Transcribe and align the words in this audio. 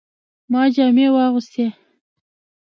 ما 0.51 0.61
جامې 0.75 1.07
واغستې 1.15 1.65